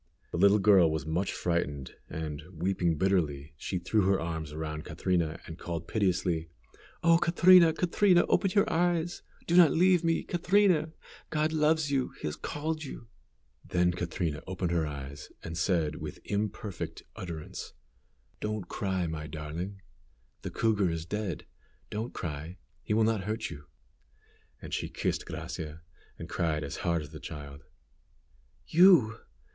The 0.31 0.39
little 0.39 0.57
girl 0.57 0.89
was 0.89 1.05
much 1.05 1.31
frightened, 1.31 1.93
and, 2.09 2.41
weeping 2.51 2.97
bitterly, 2.97 3.53
she 3.55 3.77
threw 3.77 4.01
her 4.07 4.19
arms 4.19 4.51
around 4.51 4.83
Catrina 4.83 5.39
and 5.45 5.59
called 5.59 5.87
piteously, 5.87 6.49
"Oh, 7.03 7.19
Catrina! 7.19 7.71
Catrina! 7.71 8.25
open 8.25 8.49
your 8.55 8.67
eyes; 8.67 9.21
do 9.45 9.55
not 9.55 9.69
leave 9.71 10.03
me, 10.03 10.23
Catrina; 10.23 10.91
God 11.29 11.53
loves 11.53 11.91
you, 11.91 12.13
He 12.19 12.25
has 12.25 12.35
called 12.35 12.83
you!" 12.83 13.09
Then 13.63 13.91
Catrina 13.91 14.41
opened 14.47 14.71
her 14.71 14.87
eyes, 14.87 15.29
and 15.43 15.55
said, 15.55 15.97
with 15.97 16.17
imperfect 16.25 17.03
utterance, 17.15 17.73
"Don't 18.39 18.67
cry, 18.67 19.05
my 19.05 19.27
darling. 19.27 19.83
The 20.41 20.49
cougar 20.49 20.89
is 20.89 21.05
dead. 21.05 21.45
Don't 21.91 22.11
cry; 22.11 22.57
he 22.81 22.95
will 22.95 23.03
not 23.03 23.25
hurt 23.25 23.51
you." 23.51 23.65
And 24.63 24.73
she 24.73 24.89
kissed 24.89 25.27
Gracia, 25.27 25.81
and 26.17 26.27
cried 26.27 26.63
as 26.63 26.77
hard 26.77 27.03
as 27.03 27.11
the 27.11 27.19
child. 27.19 27.61
"You! 28.65 29.19